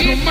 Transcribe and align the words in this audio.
Imagine 0.00 0.27